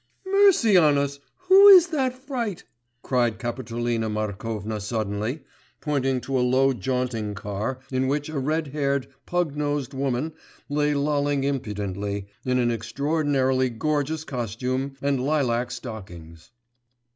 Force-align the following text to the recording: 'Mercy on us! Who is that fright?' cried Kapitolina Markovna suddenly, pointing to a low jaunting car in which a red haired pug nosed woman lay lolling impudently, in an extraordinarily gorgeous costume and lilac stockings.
'Mercy 0.25 0.75
on 0.77 0.97
us! 0.97 1.19
Who 1.47 1.67
is 1.67 1.89
that 1.89 2.15
fright?' 2.17 2.63
cried 3.03 3.37
Kapitolina 3.37 4.09
Markovna 4.09 4.81
suddenly, 4.81 5.43
pointing 5.79 6.19
to 6.21 6.39
a 6.39 6.41
low 6.41 6.73
jaunting 6.73 7.35
car 7.35 7.79
in 7.91 8.07
which 8.07 8.27
a 8.27 8.39
red 8.39 8.69
haired 8.69 9.05
pug 9.27 9.55
nosed 9.55 9.93
woman 9.93 10.33
lay 10.69 10.95
lolling 10.95 11.43
impudently, 11.43 12.25
in 12.43 12.57
an 12.57 12.71
extraordinarily 12.71 13.69
gorgeous 13.69 14.23
costume 14.23 14.95
and 15.03 15.23
lilac 15.23 15.69
stockings. 15.69 16.49